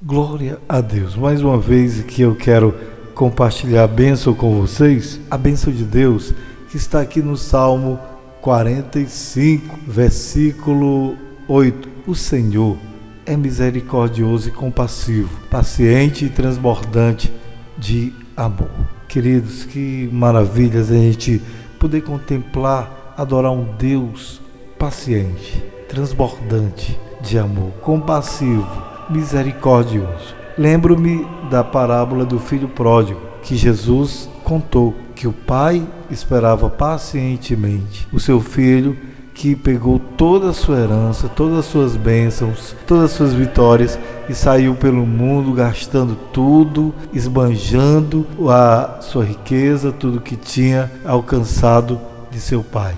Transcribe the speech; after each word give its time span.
Glória 0.00 0.60
a 0.68 0.80
Deus. 0.80 1.16
Mais 1.16 1.42
uma 1.42 1.58
vez 1.58 2.02
que 2.02 2.22
eu 2.22 2.36
quero 2.36 2.72
compartilhar 3.16 3.82
a 3.82 3.88
bênção 3.88 4.32
com 4.32 4.60
vocês, 4.60 5.18
a 5.28 5.36
bênção 5.36 5.72
de 5.72 5.82
Deus 5.82 6.32
que 6.70 6.76
está 6.76 7.00
aqui 7.00 7.20
no 7.20 7.36
Salmo 7.36 7.98
45, 8.40 9.76
versículo 9.88 11.16
8. 11.48 11.88
O 12.06 12.14
Senhor 12.14 12.78
é 13.26 13.36
misericordioso 13.36 14.50
e 14.50 14.52
compassivo, 14.52 15.36
paciente 15.50 16.26
e 16.26 16.30
transbordante 16.30 17.32
de 17.76 18.14
amor. 18.36 18.70
Queridos, 19.08 19.64
que 19.64 20.08
maravilhas 20.12 20.92
a 20.92 20.94
gente 20.94 21.42
poder 21.76 22.02
contemplar, 22.02 23.14
adorar 23.16 23.50
um 23.50 23.64
Deus 23.76 24.40
paciente, 24.78 25.60
transbordante 25.88 26.96
de 27.20 27.36
amor, 27.36 27.72
compassivo 27.80 28.87
misericordioso. 29.10 30.34
Lembro-me 30.56 31.26
da 31.50 31.62
parábola 31.62 32.24
do 32.24 32.38
filho 32.38 32.68
pródigo, 32.68 33.20
que 33.42 33.56
Jesus 33.56 34.28
contou 34.42 34.94
que 35.14 35.26
o 35.26 35.32
pai 35.32 35.86
esperava 36.10 36.70
pacientemente 36.70 38.06
o 38.12 38.20
seu 38.20 38.40
filho 38.40 38.96
que 39.34 39.54
pegou 39.54 40.00
toda 40.00 40.50
a 40.50 40.52
sua 40.52 40.80
herança, 40.80 41.28
todas 41.28 41.58
as 41.58 41.66
suas 41.66 41.96
bênçãos, 41.96 42.74
todas 42.86 43.04
as 43.04 43.10
suas 43.12 43.32
vitórias 43.32 43.96
e 44.28 44.34
saiu 44.34 44.74
pelo 44.74 45.06
mundo 45.06 45.52
gastando 45.52 46.16
tudo, 46.32 46.92
esbanjando 47.12 48.26
a 48.48 48.98
sua 49.00 49.24
riqueza, 49.24 49.92
tudo 49.92 50.20
que 50.20 50.34
tinha 50.34 50.90
alcançado 51.04 52.00
de 52.30 52.40
seu 52.40 52.64
pai. 52.64 52.94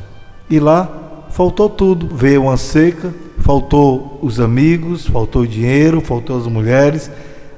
E 0.49 0.59
lá 0.59 0.89
faltou 1.31 1.69
tudo. 1.69 2.09
Veio 2.15 2.43
uma 2.45 2.57
seca, 2.57 3.13
faltou 3.41 4.19
os 4.23 4.39
amigos, 4.39 5.07
faltou 5.07 5.43
o 5.43 5.49
dinheiro, 5.49 6.01
faltou 6.01 6.39
as 6.39 6.47
mulheres, 6.47 7.11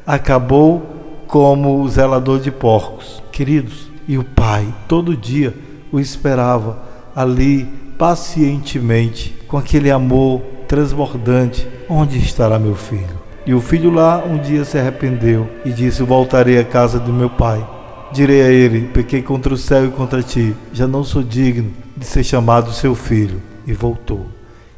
acabou 0.06 0.82
como 1.26 1.80
o 1.80 1.88
zelador 1.88 2.40
de 2.40 2.50
porcos. 2.50 3.22
Queridos, 3.30 3.90
e 4.06 4.18
o 4.18 4.24
pai 4.24 4.66
todo 4.88 5.16
dia 5.16 5.54
o 5.90 6.00
esperava 6.00 6.82
ali 7.14 7.68
pacientemente, 7.98 9.36
com 9.46 9.56
aquele 9.56 9.90
amor 9.90 10.40
transbordante: 10.66 11.68
Onde 11.88 12.18
estará 12.18 12.58
meu 12.58 12.74
filho? 12.74 13.22
E 13.46 13.52
o 13.54 13.60
filho 13.60 13.90
lá 13.90 14.24
um 14.24 14.38
dia 14.38 14.64
se 14.64 14.78
arrependeu 14.78 15.48
e 15.64 15.70
disse: 15.70 16.02
Voltarei 16.02 16.58
à 16.58 16.64
casa 16.64 16.98
do 16.98 17.12
meu 17.12 17.30
pai. 17.30 17.66
Direi 18.12 18.42
a 18.42 18.48
ele: 18.48 18.88
Pequei 18.88 19.22
contra 19.22 19.52
o 19.52 19.58
céu 19.58 19.86
e 19.86 19.90
contra 19.90 20.22
ti, 20.22 20.54
já 20.72 20.86
não 20.86 21.04
sou 21.04 21.22
digno 21.22 21.70
de 21.96 22.04
ser 22.04 22.24
chamado 22.24 22.72
seu 22.72 22.94
filho. 22.94 23.40
E 23.66 23.72
voltou. 23.72 24.26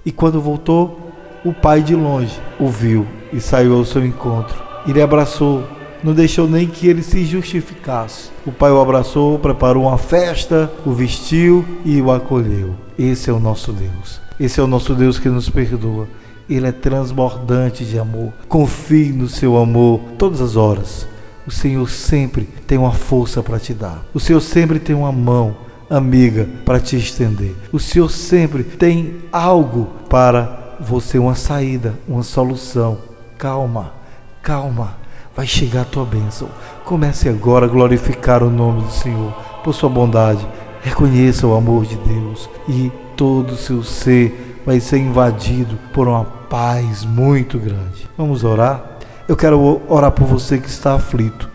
E 0.04 0.12
quando 0.12 0.40
voltou, 0.40 1.12
o 1.44 1.52
pai 1.52 1.82
de 1.82 1.94
longe 1.94 2.38
o 2.58 2.68
viu 2.68 3.06
e 3.32 3.40
saiu 3.40 3.76
ao 3.76 3.84
seu 3.84 4.04
encontro. 4.04 4.62
Ele 4.86 5.00
abraçou, 5.00 5.64
não 6.02 6.12
deixou 6.12 6.48
nem 6.48 6.66
que 6.66 6.86
ele 6.86 7.02
se 7.02 7.24
justificasse. 7.24 8.30
O 8.46 8.52
pai 8.52 8.70
o 8.70 8.80
abraçou, 8.80 9.38
preparou 9.38 9.84
uma 9.84 9.96
festa, 9.96 10.70
o 10.84 10.92
vestiu 10.92 11.64
e 11.84 12.00
o 12.00 12.10
acolheu. 12.10 12.74
Esse 12.98 13.30
é 13.30 13.32
o 13.32 13.40
nosso 13.40 13.72
Deus. 13.72 14.20
Esse 14.38 14.60
é 14.60 14.62
o 14.62 14.66
nosso 14.66 14.94
Deus 14.94 15.18
que 15.18 15.28
nos 15.28 15.48
perdoa. 15.48 16.06
Ele 16.48 16.66
é 16.66 16.72
transbordante 16.72 17.84
de 17.84 17.98
amor. 17.98 18.32
Confie 18.48 19.12
no 19.12 19.28
seu 19.28 19.56
amor 19.56 20.00
todas 20.18 20.40
as 20.40 20.56
horas. 20.56 21.06
O 21.46 21.50
Senhor 21.50 21.88
sempre 21.88 22.48
tem 22.66 22.76
uma 22.76 22.92
força 22.92 23.42
para 23.42 23.58
te 23.58 23.72
dar. 23.72 24.04
O 24.12 24.20
Senhor 24.20 24.40
sempre 24.40 24.78
tem 24.78 24.94
uma 24.94 25.12
mão 25.12 25.56
amiga 25.96 26.48
para 26.64 26.80
te 26.80 26.96
estender. 26.96 27.54
O 27.72 27.78
Senhor 27.78 28.10
sempre 28.10 28.64
tem 28.64 29.16
algo 29.32 29.88
para 30.08 30.76
você, 30.80 31.18
uma 31.18 31.34
saída, 31.34 31.94
uma 32.08 32.22
solução. 32.22 32.98
Calma, 33.38 33.92
calma, 34.42 34.96
vai 35.36 35.46
chegar 35.46 35.82
a 35.82 35.86
tua 35.86 36.04
bênção. 36.04 36.48
Comece 36.84 37.28
agora 37.28 37.66
a 37.66 37.68
glorificar 37.68 38.42
o 38.42 38.50
nome 38.50 38.82
do 38.82 38.90
Senhor 38.90 39.32
por 39.62 39.74
sua 39.74 39.88
bondade. 39.88 40.46
Reconheça 40.82 41.46
o 41.46 41.54
amor 41.54 41.86
de 41.86 41.96
Deus 41.96 42.48
e 42.68 42.92
todo 43.16 43.52
o 43.52 43.56
seu 43.56 43.82
ser 43.82 44.60
vai 44.66 44.80
ser 44.80 44.98
invadido 44.98 45.78
por 45.92 46.08
uma 46.08 46.24
paz 46.24 47.04
muito 47.04 47.58
grande. 47.58 48.08
Vamos 48.16 48.44
orar? 48.44 48.82
Eu 49.26 49.36
quero 49.36 49.80
orar 49.88 50.10
por 50.10 50.26
você 50.26 50.58
que 50.58 50.68
está 50.68 50.94
aflito 50.94 51.53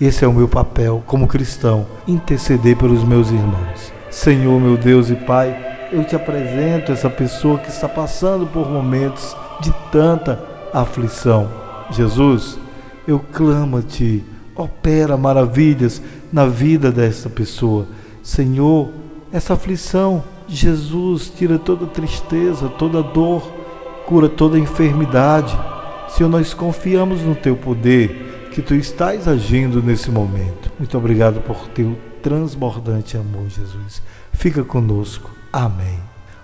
esse 0.00 0.24
é 0.24 0.28
o 0.28 0.32
meu 0.32 0.48
papel 0.48 1.02
como 1.06 1.26
cristão, 1.26 1.86
interceder 2.08 2.74
pelos 2.74 3.04
meus 3.04 3.30
irmãos. 3.30 3.92
Senhor, 4.10 4.58
meu 4.58 4.78
Deus 4.78 5.10
e 5.10 5.14
Pai, 5.14 5.54
eu 5.92 6.02
te 6.04 6.16
apresento 6.16 6.90
essa 6.90 7.10
pessoa 7.10 7.58
que 7.58 7.68
está 7.68 7.86
passando 7.86 8.46
por 8.46 8.66
momentos 8.70 9.36
de 9.60 9.70
tanta 9.92 10.42
aflição. 10.72 11.50
Jesus, 11.90 12.58
eu 13.06 13.18
clamo 13.18 13.76
a 13.76 13.82
Ti, 13.82 14.24
opera 14.56 15.18
maravilhas 15.18 16.00
na 16.32 16.46
vida 16.46 16.90
dessa 16.90 17.28
pessoa. 17.28 17.86
Senhor, 18.22 18.88
essa 19.30 19.52
aflição, 19.52 20.24
Jesus, 20.48 21.30
tira 21.36 21.58
toda 21.58 21.86
tristeza, 21.86 22.70
toda 22.70 23.02
dor, 23.02 23.42
cura 24.06 24.30
toda 24.30 24.58
enfermidade. 24.58 25.54
Senhor, 26.08 26.30
nós 26.30 26.54
confiamos 26.54 27.20
no 27.20 27.34
Teu 27.34 27.54
poder 27.54 28.29
que 28.50 28.60
tu 28.60 28.74
estás 28.74 29.28
agindo 29.28 29.82
nesse 29.82 30.10
momento. 30.10 30.70
Muito 30.78 30.96
obrigado 30.98 31.40
por 31.40 31.68
teu 31.68 31.96
transbordante 32.22 33.16
amor, 33.16 33.48
Jesus. 33.48 34.02
Fica 34.32 34.64
conosco. 34.64 35.30
Amém. 35.52 35.98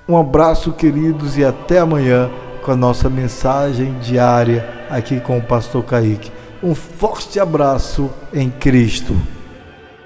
Um 0.09 0.17
abraço, 0.17 0.72
queridos, 0.72 1.37
e 1.37 1.44
até 1.44 1.78
amanhã 1.78 2.31
com 2.62 2.72
a 2.72 2.77
nossa 2.77 3.11
mensagem 3.11 3.99
diária 4.00 4.87
aqui 4.91 5.21
com 5.21 5.39
o 5.39 5.43
pastor 5.43 5.84
Kaique. 5.84 6.31
Um 6.62 6.75
forte 6.75 7.39
abraço 7.39 8.11
em 8.33 8.50
Cristo. 8.50 9.15